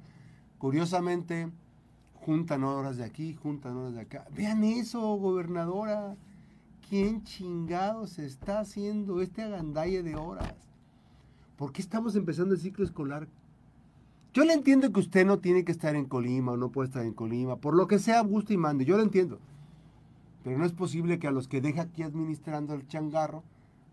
Curiosamente, 0.56 1.52
juntan 2.24 2.64
horas 2.64 2.96
de 2.96 3.04
aquí, 3.04 3.34
juntan 3.34 3.76
horas 3.76 3.94
de 3.94 4.00
acá. 4.00 4.24
Vean 4.34 4.64
eso, 4.64 5.00
gobernadora. 5.16 6.16
¿Quién 6.88 7.22
chingados 7.22 8.18
está 8.18 8.60
haciendo 8.60 9.20
este 9.20 9.42
agandalle 9.42 10.02
de 10.02 10.16
horas? 10.16 10.54
¿Por 11.56 11.72
qué 11.72 11.82
estamos 11.82 12.16
empezando 12.16 12.54
el 12.54 12.60
ciclo 12.60 12.84
escolar? 12.84 13.28
Yo 14.32 14.44
le 14.44 14.54
entiendo 14.54 14.90
que 14.92 15.00
usted 15.00 15.26
no 15.26 15.38
tiene 15.38 15.64
que 15.64 15.72
estar 15.72 15.94
en 15.96 16.06
Colima 16.06 16.52
o 16.52 16.56
no 16.56 16.70
puede 16.70 16.88
estar 16.88 17.04
en 17.04 17.12
Colima, 17.12 17.56
por 17.56 17.74
lo 17.74 17.86
que 17.86 17.98
sea, 17.98 18.20
gusto 18.20 18.52
y 18.52 18.56
mande, 18.56 18.84
yo 18.84 18.96
lo 18.96 19.02
entiendo. 19.02 19.38
Pero 20.42 20.58
no 20.58 20.64
es 20.64 20.72
posible 20.72 21.18
que 21.18 21.28
a 21.28 21.30
los 21.30 21.46
que 21.46 21.60
deja 21.60 21.82
aquí 21.82 22.02
administrando 22.02 22.74
el 22.74 22.86
changarro 22.88 23.42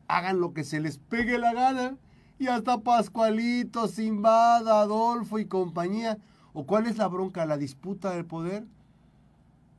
hagan 0.07 0.39
lo 0.39 0.53
que 0.53 0.63
se 0.63 0.79
les 0.79 0.97
pegue 0.97 1.37
la 1.37 1.53
gana. 1.53 1.97
Y 2.39 2.47
hasta 2.47 2.79
Pascualito, 2.79 3.87
Simbada, 3.87 4.81
Adolfo 4.81 5.37
y 5.37 5.45
compañía. 5.45 6.17
¿O 6.53 6.65
cuál 6.65 6.87
es 6.87 6.97
la 6.97 7.07
bronca? 7.07 7.45
¿La 7.45 7.57
disputa 7.57 8.11
del 8.11 8.25
poder? 8.25 8.65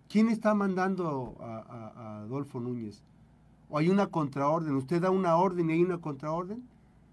¿Quién 0.08 0.28
está 0.28 0.54
mandando 0.54 1.36
a, 1.40 2.20
Adolfo 2.22 2.60
Núñez? 2.60 3.02
¿O 3.68 3.78
hay 3.78 3.88
una 3.88 4.08
contraorden? 4.08 4.76
¿Usted 4.76 5.00
da 5.02 5.10
una 5.10 5.36
orden 5.36 5.70
y 5.70 5.74
hay 5.74 5.82
una 5.82 5.98
contraorden? 5.98 6.62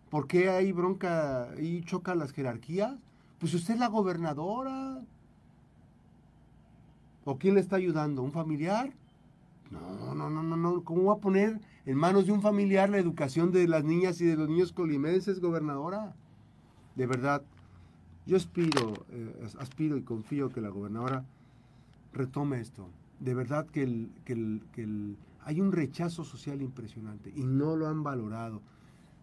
¿Por 0.10 0.28
qué 0.28 0.50
hay 0.50 0.72
bronca 0.72 1.50
y 1.58 1.84
choca 1.84 2.16
las 2.16 2.32
jerarquías? 2.32 2.96
Pues 3.40 3.54
usted 3.54 3.76
es 3.76 3.80
la 3.80 3.88
gobernadora. 3.88 5.02
¿O 7.26 7.38
quién 7.38 7.56
le 7.56 7.62
está 7.62 7.76
ayudando? 7.76 8.24
¿Un 8.24 8.32
familiar? 8.32 8.92
No, 9.72 10.16
no, 10.16 10.30
no, 10.30 10.44
no, 10.44 10.58
no. 10.58 10.84
¿Cómo 10.84 11.06
va 11.06 11.14
a 11.14 11.20
poner 11.20 11.60
en 11.86 11.98
manos 11.98 12.26
de 12.26 12.32
un 12.32 12.42
familiar 12.42 12.90
la 12.90 12.98
educación 12.98 13.52
de 13.52 13.68
las 13.68 13.84
niñas 13.84 14.20
y 14.20 14.26
de 14.26 14.36
los 14.36 14.50
niños 14.50 14.74
colimenses, 14.74 15.40
gobernadora? 15.40 16.16
De 16.96 17.06
verdad, 17.06 17.44
yo 18.30 18.38
aspiro, 18.38 18.94
eh, 19.10 19.48
aspiro 19.58 19.98
y 19.98 20.04
confío 20.04 20.52
que 20.52 20.62
la 20.62 20.70
gobernadora 20.70 21.26
retome 22.14 22.60
esto. 22.60 22.88
De 23.20 23.34
verdad 23.34 23.66
que, 23.66 23.82
hay 25.42 25.62
un 25.62 25.72
rechazo 25.72 26.24
social 26.24 26.62
impresionante 26.62 27.34
y 27.36 27.44
no 27.44 27.76
lo 27.76 27.88
han 27.88 28.04
valorado. 28.04 28.62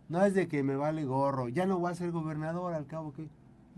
No 0.08 0.25
es 0.25 0.34
de 0.34 0.48
que 0.48 0.64
me 0.64 0.75
vale 0.75 1.04
gorro, 1.04 1.48
ya 1.48 1.66
no 1.66 1.78
voy 1.78 1.92
a 1.92 1.94
ser 1.94 2.10
gobernador 2.10 2.75
al 2.75 2.86
cabo 2.88 3.12
que... 3.12 3.28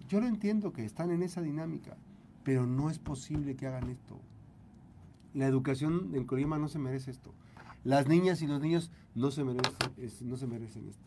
Yo 0.08 0.18
lo 0.18 0.26
entiendo 0.26 0.73
que 0.73 0.87
están 0.87 1.11
en 1.11 1.23
esa 1.23 1.42
dinámica, 1.42 1.99
pero 2.42 2.66
no 2.66 2.88
es 2.88 2.99
posible 2.99 3.54
que 3.54 3.66
hagan 3.66 3.90
esto. 3.90 4.18
La 5.35 5.47
educación 5.47 6.12
en 6.14 6.25
Colima 6.25 6.56
no 6.56 6.68
se 6.68 6.78
merece 6.78 7.11
esto. 7.11 7.35
Las 7.85 8.08
niñas 8.08 8.40
y 8.40 8.47
los 8.47 8.62
niños 8.62 8.90
no 9.14 9.30
se 9.30 9.44
merecen, 9.44 9.92
no 10.23 10.38
se 10.38 10.47
merecen 10.47 10.88
esto. 10.88 11.04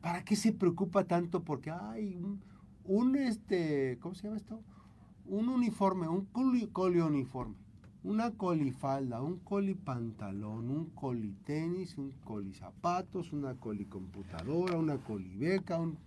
¿Para 0.00 0.24
qué 0.24 0.34
se 0.34 0.50
preocupa 0.50 1.04
tanto? 1.04 1.44
Porque 1.44 1.70
hay 1.70 2.16
un, 2.16 2.40
un, 2.88 3.16
este, 3.16 3.98
¿cómo 4.00 4.14
se 4.14 4.24
llama 4.24 4.36
esto? 4.36 4.62
un 5.28 5.48
uniforme, 5.48 6.08
un 6.08 6.26
coli, 6.26 7.00
uniforme, 7.00 7.56
una 8.02 8.30
colifalda, 8.32 9.20
un 9.20 9.38
colipantalón, 9.40 10.70
un 10.70 10.90
colitenis, 10.90 11.98
un 11.98 12.12
colizapatos, 12.24 13.32
una 13.32 13.56
colicomputadora, 13.56 14.78
una 14.78 14.98
colibeca, 14.98 15.80
un 15.80 15.98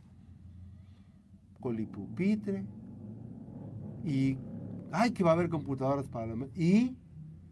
colipupitre 1.60 2.66
y 4.06 4.38
ay 4.92 5.12
que 5.12 5.24
va 5.24 5.32
a 5.32 5.34
haber 5.34 5.50
computadoras 5.50 6.08
para 6.08 6.34
y 6.56 6.96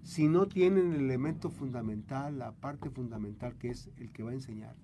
si 0.04 0.30
no 0.30 0.48
tienen 0.48 0.94
el 0.94 1.02
elemento 1.02 1.50
fundamental, 1.50 2.40
la 2.40 2.54
parte 2.54 2.90
fundamental 2.90 3.58
que 3.58 3.72
es 3.72 3.90
el 3.98 4.14
que 4.14 4.24
va 4.24 4.32
a 4.32 4.36
enseñar. 4.36 4.78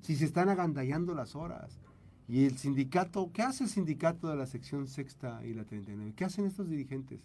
Si 0.00 0.16
se 0.16 0.24
están 0.24 0.48
agandallando 0.48 1.14
las 1.14 1.36
horas, 1.36 1.78
y 2.28 2.44
el 2.44 2.58
sindicato, 2.58 3.30
¿qué 3.32 3.40
hace 3.42 3.64
el 3.64 3.70
sindicato 3.70 4.28
de 4.28 4.36
la 4.36 4.46
sección 4.46 4.86
sexta 4.86 5.44
y 5.46 5.54
la 5.54 5.64
39? 5.64 6.12
¿Qué 6.14 6.24
hacen 6.26 6.44
estos 6.44 6.68
dirigentes? 6.68 7.20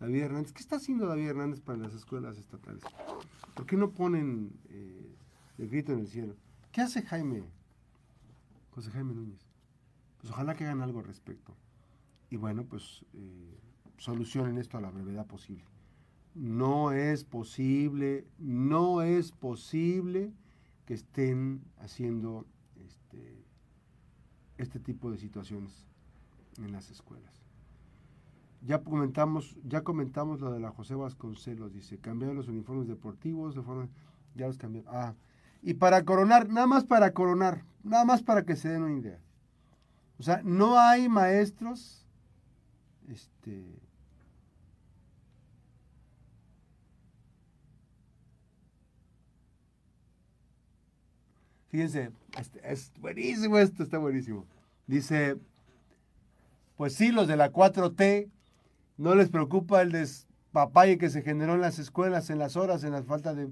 David 0.00 0.22
Hernández, 0.22 0.52
¿qué 0.52 0.60
está 0.60 0.76
haciendo 0.76 1.06
David 1.06 1.28
Hernández 1.28 1.60
para 1.60 1.78
las 1.78 1.92
escuelas 1.94 2.38
estatales? 2.38 2.82
¿Por 3.54 3.66
qué 3.66 3.76
no 3.76 3.90
ponen 3.90 4.58
eh, 4.70 5.14
el 5.58 5.68
grito 5.68 5.92
en 5.92 6.00
el 6.00 6.08
cielo? 6.08 6.34
¿Qué 6.72 6.80
hace 6.80 7.02
Jaime? 7.02 7.44
José 8.70 8.90
Jaime 8.90 9.12
Núñez. 9.12 9.46
Pues 10.18 10.32
ojalá 10.32 10.54
que 10.54 10.64
hagan 10.64 10.80
algo 10.80 11.00
al 11.00 11.04
respecto. 11.04 11.54
Y 12.30 12.36
bueno, 12.36 12.64
pues 12.64 13.04
eh, 13.12 13.58
solucionen 13.98 14.56
esto 14.56 14.78
a 14.78 14.80
la 14.80 14.90
brevedad 14.90 15.26
posible. 15.26 15.64
No 16.34 16.92
es 16.92 17.24
posible, 17.24 18.26
no 18.38 19.02
es 19.02 19.32
posible 19.32 20.32
que 20.86 20.94
estén 20.94 21.64
haciendo 21.78 22.46
este, 22.76 23.44
este 24.58 24.78
tipo 24.78 25.10
de 25.10 25.18
situaciones 25.18 25.86
en 26.58 26.72
las 26.72 26.90
escuelas. 26.90 27.32
Ya 28.62 28.82
comentamos, 28.82 29.56
ya 29.64 29.82
comentamos 29.82 30.40
lo 30.40 30.50
de 30.50 30.60
la 30.60 30.70
José 30.70 30.94
Vasconcelos, 30.94 31.72
dice, 31.72 31.98
cambiaron 31.98 32.36
los 32.36 32.48
uniformes 32.48 32.88
deportivos, 32.88 33.54
de 33.54 33.62
forma, 33.62 33.88
ya 34.34 34.48
los 34.48 34.58
cambiaron. 34.58 34.92
Ah, 34.92 35.14
y 35.62 35.74
para 35.74 36.04
coronar, 36.04 36.48
nada 36.48 36.66
más 36.66 36.84
para 36.84 37.12
coronar, 37.12 37.64
nada 37.84 38.04
más 38.04 38.22
para 38.22 38.44
que 38.44 38.56
se 38.56 38.68
den 38.68 38.82
una 38.82 38.98
idea. 38.98 39.20
O 40.18 40.22
sea, 40.22 40.42
no 40.42 40.78
hay 40.78 41.08
maestros, 41.08 42.04
este, 43.08 43.80
Fíjense, 51.68 52.10
es 52.62 52.92
buenísimo 52.98 53.58
esto, 53.58 53.82
está 53.82 53.98
buenísimo. 53.98 54.46
Dice, 54.86 55.36
pues 56.76 56.94
sí, 56.94 57.12
los 57.12 57.28
de 57.28 57.36
la 57.36 57.52
4T, 57.52 58.30
no 58.96 59.14
les 59.14 59.28
preocupa 59.28 59.82
el 59.82 59.92
despapalle 59.92 60.98
que 60.98 61.10
se 61.10 61.22
generó 61.22 61.54
en 61.54 61.60
las 61.60 61.78
escuelas, 61.78 62.30
en 62.30 62.38
las 62.38 62.56
horas, 62.56 62.84
en 62.84 62.92
la 62.92 63.02
falta 63.02 63.34
de... 63.34 63.48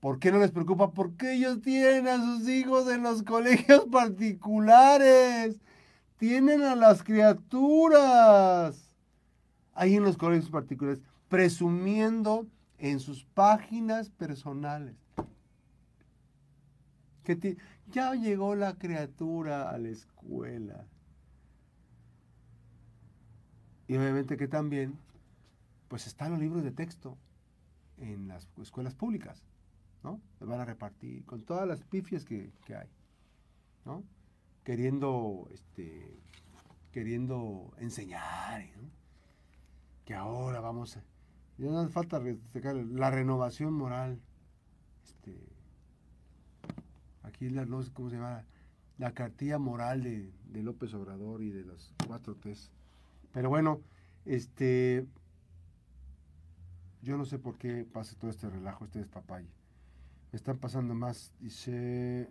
¿Por 0.00 0.18
qué 0.18 0.32
no 0.32 0.38
les 0.38 0.50
preocupa? 0.50 0.90
Porque 0.90 1.34
ellos 1.34 1.60
tienen 1.62 2.08
a 2.08 2.16
sus 2.16 2.48
hijos 2.48 2.90
en 2.90 3.02
los 3.02 3.22
colegios 3.22 3.86
particulares. 3.90 5.60
tienen 6.16 6.62
a 6.62 6.76
las 6.76 7.02
criaturas 7.02 8.90
ahí 9.74 9.96
en 9.96 10.04
los 10.04 10.16
colegios 10.16 10.50
particulares, 10.50 11.00
presumiendo 11.28 12.46
en 12.78 13.00
sus 13.00 13.24
páginas 13.24 14.10
personales. 14.10 15.01
Que 17.22 17.56
ya 17.88 18.14
llegó 18.14 18.54
la 18.54 18.74
criatura 18.74 19.70
a 19.70 19.78
la 19.78 19.88
escuela. 19.88 20.86
Y 23.86 23.96
obviamente 23.96 24.36
que 24.36 24.48
también, 24.48 24.98
pues 25.88 26.06
están 26.06 26.32
los 26.32 26.40
libros 26.40 26.62
de 26.62 26.72
texto 26.72 27.18
en 27.98 28.28
las 28.28 28.48
escuelas 28.60 28.94
públicas, 28.94 29.42
¿no? 30.02 30.20
Se 30.38 30.44
van 30.44 30.60
a 30.60 30.64
repartir 30.64 31.24
con 31.24 31.42
todas 31.42 31.68
las 31.68 31.82
pifias 31.82 32.24
que, 32.24 32.52
hay, 32.68 32.88
¿no? 33.84 34.02
Queriendo, 34.64 35.48
este, 35.52 36.18
queriendo 36.90 37.72
enseñar, 37.78 38.64
¿no? 38.80 38.90
Que 40.04 40.14
ahora 40.14 40.60
vamos 40.60 40.96
a... 40.96 41.04
Ya 41.58 41.66
no 41.70 41.78
hace 41.78 41.92
falta 41.92 42.20
la 42.20 43.10
renovación 43.10 43.74
moral. 43.74 44.20
Este, 45.04 45.51
aquí 47.22 47.50
la, 47.50 47.64
no 47.64 47.82
sé 47.82 47.92
cómo 47.92 48.10
se 48.10 48.16
llama, 48.16 48.44
la 48.98 49.12
cartilla 49.12 49.58
moral 49.58 50.02
de, 50.02 50.32
de 50.50 50.62
López 50.62 50.94
Obrador 50.94 51.42
y 51.42 51.50
de 51.50 51.64
los 51.64 51.94
cuatro 52.06 52.34
T's. 52.36 52.70
Pero 53.32 53.48
bueno, 53.48 53.80
este, 54.24 55.06
yo 57.02 57.16
no 57.16 57.24
sé 57.24 57.38
por 57.38 57.58
qué 57.58 57.84
pasa 57.84 58.16
todo 58.18 58.30
este 58.30 58.48
relajo, 58.48 58.84
este 58.84 59.00
despapalle. 59.00 59.48
Me 60.30 60.36
están 60.36 60.58
pasando 60.58 60.94
más, 60.94 61.32
dice, 61.40 62.30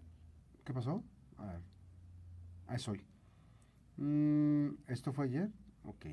¿qué 0.64 0.74
pasó? 0.74 1.04
A 1.38 1.46
ver, 1.46 1.62
ah, 2.68 2.76
es 2.76 2.88
hoy. 2.88 3.06
Mm, 3.98 4.70
¿Esto 4.88 5.12
fue 5.12 5.26
ayer? 5.26 5.52
Ok. 5.84 6.06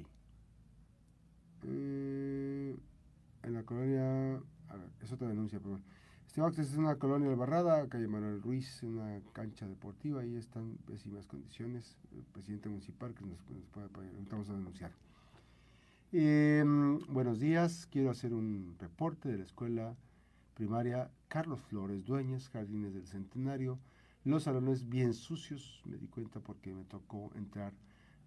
Eh, 1.63 2.77
en 3.43 3.55
la 3.55 3.63
colonia, 3.63 4.35
a 4.69 4.77
ver, 4.77 4.91
es 5.01 5.13
otra 5.13 5.29
denuncia, 5.29 5.61
pero 5.61 5.81
este 6.37 6.63
es 6.63 6.77
una 6.77 6.97
colonia 6.97 7.31
Albarrada, 7.31 7.89
calle 7.89 8.07
Manuel 8.07 8.41
Ruiz, 8.41 8.83
una 8.83 9.21
cancha 9.33 9.67
deportiva, 9.67 10.21
ahí 10.21 10.37
están 10.37 10.77
pésimas 10.87 11.27
condiciones. 11.27 11.97
El 12.13 12.23
presidente 12.23 12.69
municipal 12.69 13.13
que 13.13 13.25
nos, 13.25 13.41
puede 13.73 13.87
apoyar, 13.87 14.13
vamos 14.31 14.49
a 14.49 14.53
denunciar. 14.53 14.93
Em, 16.13 17.01
buenos 17.09 17.41
días, 17.41 17.89
quiero 17.91 18.11
hacer 18.11 18.35
un 18.35 18.77
reporte 18.79 19.29
de 19.29 19.39
la 19.39 19.45
escuela 19.45 19.97
primaria 20.55 21.11
Carlos 21.27 21.61
Flores 21.63 22.05
Dueñas, 22.05 22.49
Jardines 22.51 22.95
del 22.95 23.07
Centenario. 23.07 23.81
Los 24.25 24.45
salones 24.45 24.89
bien 24.89 25.15
sucios, 25.15 25.83
me 25.87 25.97
di 25.97 26.07
cuenta 26.07 26.39
porque 26.41 26.73
me 26.73 26.85
tocó 26.85 27.33
entrar 27.35 27.73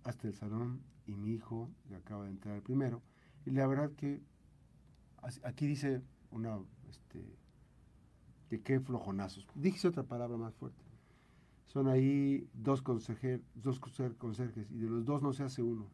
hasta 0.04 0.28
el 0.28 0.34
salón 0.34 0.82
y 1.06 1.14
mi 1.14 1.32
hijo 1.32 1.70
acaba 1.96 2.26
de 2.26 2.32
entrar 2.32 2.62
primero. 2.62 3.02
Y 3.46 3.52
la 3.52 3.68
verdad 3.68 3.92
que 3.92 4.22
aquí 5.44 5.66
dice 5.66 6.02
una 6.32 6.60
que 8.52 8.62
qué 8.62 8.82
flojonazos. 8.82 9.48
Dije 9.56 9.88
otra 9.88 10.04
palabra 10.04 10.36
más 10.36 10.54
fuerte. 10.56 10.84
Son 11.68 11.88
ahí 11.88 12.50
dos, 12.54 12.82
consejer, 12.82 13.42
dos 13.56 13.80
conserjes 13.80 14.70
y 14.72 14.80
de 14.80 14.90
los 14.90 15.06
dos 15.06 15.22
no 15.22 15.32
se 15.32 15.44
hace 15.44 15.64
uno. 15.64 15.88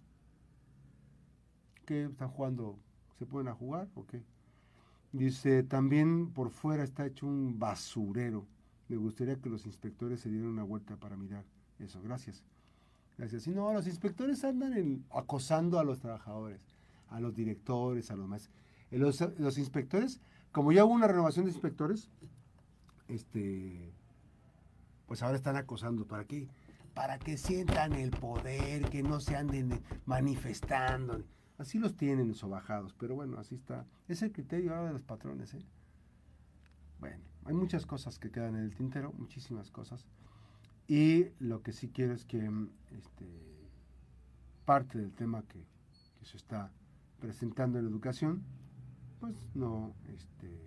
¿Qué 1.86 2.06
están 2.06 2.30
jugando? 2.30 2.80
¿Se 3.20 3.28
pueden 3.28 3.54
jugar 3.54 3.88
o 3.94 4.08
qué? 4.08 4.24
Dice, 5.12 5.62
también 5.62 6.32
por 6.34 6.50
fuera 6.50 6.84
está 6.84 7.06
hecho 7.06 7.28
un 7.28 7.60
basurero. 7.60 8.48
Me 8.88 8.98
gustaría 8.98 9.40
que 9.40 9.50
los 9.50 9.68
inspectores 9.68 10.22
se 10.22 10.32
dieran 10.32 10.50
una 10.50 10.64
vuelta 10.64 10.96
para 10.96 11.16
mirar 11.16 11.46
eso. 11.78 12.02
Gracias. 12.02 12.44
Gracias. 13.20 13.44
Si 13.44 13.52
no, 13.52 13.72
los 13.72 13.86
inspectores 13.86 14.44
andan 14.44 15.06
acosando 15.12 15.78
a 15.78 15.84
los 15.84 16.00
trabajadores, 16.00 16.62
a 17.10 17.20
los 17.20 17.36
directores, 17.36 18.10
a 18.10 18.16
los 18.16 18.28
más. 18.28 18.50
Los, 18.90 19.22
los 19.38 19.60
inspectores, 19.60 20.22
como 20.52 20.72
ya 20.72 20.86
hubo 20.86 20.96
una 20.96 21.08
renovación 21.08 21.46
de 21.46 21.52
inspectores, 21.52 22.10
este, 23.08 23.94
pues 25.08 25.24
ahora 25.24 25.38
están 25.38 25.56
acosando. 25.56 26.06
¿Para 26.06 26.26
qué? 26.26 26.48
Para 26.94 27.20
que 27.20 27.38
sientan 27.38 27.94
el 27.94 28.12
poder, 28.12 28.90
que 28.90 29.04
no 29.04 29.20
se 29.20 29.36
anden 29.36 29.82
manifestando. 30.06 31.24
Así 31.58 31.80
los 31.80 31.96
tienen 31.96 32.34
sobajados, 32.36 32.94
pero 32.94 33.16
bueno, 33.16 33.40
así 33.40 33.56
está. 33.56 33.86
Es 34.08 34.22
el 34.22 34.32
criterio 34.32 34.76
ahora 34.76 34.88
de 34.88 34.94
los 34.94 35.04
patrones. 35.04 35.54
¿eh? 35.54 35.66
Bueno, 37.00 37.24
hay 37.46 37.54
muchas 37.54 37.86
cosas 37.86 38.20
que 38.20 38.32
quedan 38.32 38.56
en 38.56 38.64
el 38.64 38.76
tintero, 38.76 39.14
muchísimas 39.14 39.72
cosas. 39.72 40.06
Y 40.88 41.28
lo 41.40 41.64
que 41.64 41.74
sí 41.74 41.90
quiero 41.90 42.14
es 42.14 42.26
que 42.26 42.50
este, 42.92 43.26
parte 44.66 44.98
del 44.98 45.14
tema 45.14 45.44
que, 45.44 45.66
que 46.20 46.26
se 46.26 46.38
está 46.38 46.72
presentando 47.20 47.80
en 47.80 47.86
la 47.86 47.92
educación, 47.92 48.44
pues 49.20 49.36
no, 49.56 49.96
este, 50.14 50.67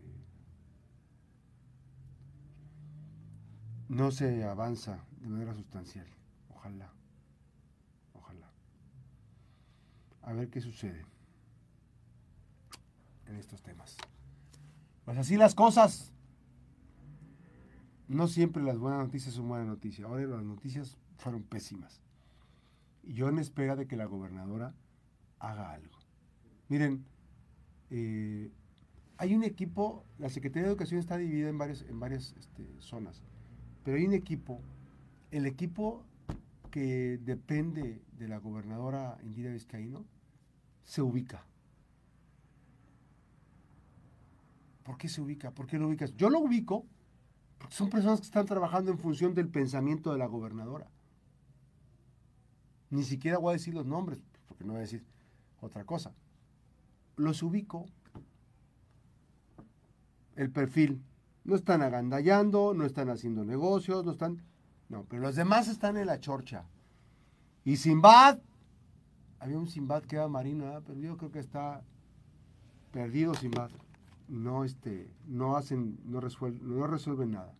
no 3.90 4.12
se 4.12 4.44
avanza 4.44 5.05
de 5.20 5.29
manera 5.29 5.53
sustancial. 5.53 6.07
Ojalá. 6.48 6.92
Ojalá. 8.14 8.48
A 10.22 10.33
ver 10.33 10.48
qué 10.48 10.61
sucede 10.61 11.05
en 13.26 13.35
estos 13.35 13.62
temas. 13.62 13.96
Pues 15.05 15.18
así 15.18 15.37
las 15.37 15.57
cosas. 15.57 16.12
No 18.07 18.29
siempre 18.29 18.62
las 18.62 18.79
buenas 18.79 19.00
noticias 19.00 19.35
son 19.35 19.48
buenas 19.48 19.66
noticias. 19.66 20.07
Ahora 20.07 20.24
las 20.24 20.44
noticias 20.44 20.96
fueron 21.16 21.42
pésimas. 21.42 22.00
Y 23.03 23.14
yo 23.14 23.29
en 23.29 23.40
espera 23.40 23.74
de 23.74 23.88
que 23.88 23.96
la 23.96 24.05
gobernadora 24.05 24.72
haga 25.40 25.72
algo. 25.72 25.98
Miren, 26.68 27.05
eh, 27.90 28.53
hay 29.16 29.35
un 29.35 29.42
equipo, 29.42 30.05
la 30.18 30.29
Secretaría 30.29 30.62
de 30.62 30.68
Educación 30.68 31.00
está 31.00 31.16
dividida 31.16 31.48
en 31.48 31.59
varias, 31.59 31.83
en 31.83 31.98
varias 31.98 32.37
este, 32.38 32.81
zonas. 32.81 33.20
Pero 33.84 33.96
hay 33.96 34.06
un 34.06 34.14
equipo, 34.14 34.60
el 35.30 35.46
equipo 35.46 36.04
que 36.70 37.18
depende 37.18 38.02
de 38.18 38.28
la 38.28 38.38
gobernadora 38.38 39.18
Indira 39.22 39.50
Vizcaíno, 39.50 40.04
se 40.84 41.02
ubica. 41.02 41.44
¿Por 44.84 44.98
qué 44.98 45.08
se 45.08 45.20
ubica? 45.20 45.50
¿Por 45.50 45.66
qué 45.66 45.78
lo 45.78 45.88
ubicas? 45.88 46.16
Yo 46.16 46.30
lo 46.30 46.40
ubico 46.40 46.84
porque 47.60 47.74
son 47.74 47.90
personas 47.90 48.20
que 48.20 48.26
están 48.26 48.46
trabajando 48.46 48.90
en 48.90 48.98
función 48.98 49.34
del 49.34 49.48
pensamiento 49.48 50.12
de 50.12 50.18
la 50.18 50.26
gobernadora. 50.26 50.88
Ni 52.88 53.04
siquiera 53.04 53.36
voy 53.36 53.50
a 53.50 53.52
decir 53.52 53.74
los 53.74 53.84
nombres, 53.84 54.18
porque 54.48 54.64
no 54.64 54.72
voy 54.72 54.78
a 54.78 54.82
decir 54.82 55.04
otra 55.60 55.84
cosa. 55.84 56.12
Los 57.16 57.42
ubico. 57.42 57.84
El 60.36 60.50
perfil, 60.50 61.02
no 61.50 61.56
están 61.56 61.82
agandallando, 61.82 62.72
no 62.74 62.86
están 62.86 63.10
haciendo 63.10 63.44
negocios, 63.44 64.04
no 64.04 64.12
están... 64.12 64.40
No, 64.88 65.04
pero 65.08 65.22
los 65.22 65.34
demás 65.36 65.68
están 65.68 65.96
en 65.96 66.06
la 66.06 66.20
chorcha. 66.20 66.64
Y 67.64 67.76
Simbad, 67.76 68.38
había 69.40 69.58
un 69.58 69.66
Simbad 69.66 70.04
que 70.04 70.16
era 70.16 70.28
marino, 70.28 70.80
pero 70.86 70.98
yo 70.98 71.16
creo 71.16 71.30
que 71.30 71.40
está 71.40 71.82
perdido 72.92 73.34
Simbad. 73.34 73.70
No, 74.28 74.64
este, 74.64 75.12
no 75.26 75.56
hacen, 75.56 75.98
no 76.04 76.20
resuelven, 76.20 76.78
no 76.78 76.86
resuelven 76.86 77.32
nada. 77.32 77.52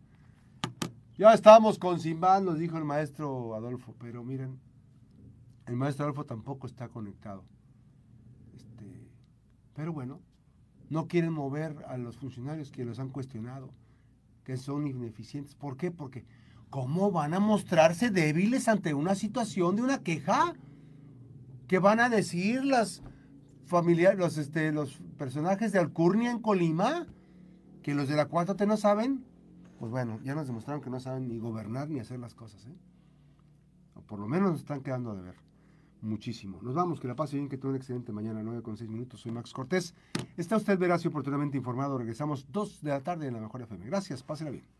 Ya 1.19 1.35
estamos 1.35 1.79
con 1.79 1.99
Simbad, 1.99 2.43
nos 2.43 2.59
dijo 2.59 2.79
el 2.79 2.85
maestro 2.85 3.55
Adolfo, 3.57 3.95
pero 3.99 4.23
miren, 4.23 4.59
el 5.67 5.77
maestro 5.77 6.05
Adolfo 6.05 6.25
tampoco 6.25 6.69
está 6.69 6.89
conectado. 6.89 7.45
Este, 8.55 9.09
pero 9.75 9.93
bueno, 9.93 10.21
no 10.91 11.07
quieren 11.07 11.33
mover 11.33 11.77
a 11.89 11.97
los 11.97 12.19
funcionarios 12.19 12.71
que 12.71 12.85
los 12.85 12.99
han 12.99 13.09
cuestionado, 13.09 13.71
que 14.45 14.57
son 14.57 14.87
ineficientes. 14.87 15.55
¿Por 15.55 15.77
qué? 15.77 15.91
Porque 15.91 16.25
¿cómo 16.69 17.11
van 17.13 17.33
a 17.33 17.41
mostrarse 17.41 18.11
débiles 18.11 18.69
ante 18.69 18.93
una 18.93 19.15
situación 19.15 19.77
de 19.77 19.83
una 19.83 20.03
queja? 20.03 20.55
¿Qué 21.69 21.79
van 21.79 22.01
a 22.01 22.09
decir 22.09 22.65
las 22.65 23.03
familiares, 23.67 24.19
los, 24.19 24.37
este, 24.37 24.73
los 24.73 25.01
personajes 25.17 25.73
de 25.73 25.79
Alcurnia 25.79 26.33
en 26.33 26.41
Colima? 26.41 27.07
¿Que 27.83 27.95
los 27.95 28.09
de 28.09 28.17
la 28.17 28.29
4T 28.29 28.67
no 28.67 28.77
saben? 28.77 29.25
Pues 29.79 29.93
bueno, 29.93 30.21
ya 30.25 30.35
nos 30.35 30.49
demostraron 30.49 30.83
que 30.83 30.91
no 30.91 30.99
saben 30.99 31.29
ni 31.29 31.39
gobernar 31.39 31.89
ni 31.89 32.01
hacer 32.01 32.19
las 32.19 32.35
cosas. 32.35 32.67
¿eh? 32.67 32.75
O 33.95 34.03
por 34.03 34.19
lo 34.19 34.27
menos 34.27 34.51
nos 34.51 34.61
están 34.61 34.83
quedando 34.83 35.15
de 35.15 35.23
ver 35.23 35.50
muchísimo. 36.03 36.59
Nos 36.63 36.75
vamos, 36.75 37.01
que 37.01 37.09
la 37.09 37.17
pase 37.17 37.37
bien, 37.37 37.49
que 37.49 37.57
tenga 37.57 37.71
un 37.71 37.77
excelente 37.77 38.13
mañana, 38.13 38.43
9 38.43 38.63
con 38.63 38.77
6 38.77 38.89
minutos. 38.91 39.21
Soy 39.21 39.33
Max 39.33 39.53
Cortés. 39.53 39.95
Está 40.37 40.57
usted 40.57 40.79
veraz 40.79 41.05
y 41.05 41.09
oportunamente 41.09 41.57
informado. 41.57 41.99
Regresamos 41.99 42.47
2 42.51 42.83
de 42.83 42.91
la 42.91 43.01
tarde 43.01 43.27
en 43.27 43.35
la 43.35 43.41
Mejor 43.41 43.63
FM. 43.63 43.87
Gracias, 43.87 44.23
pásela 44.23 44.51
bien. 44.51 44.80